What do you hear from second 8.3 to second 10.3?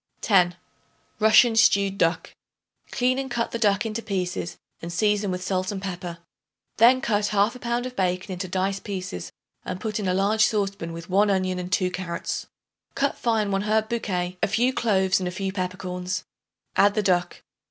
into dice pieces and put in a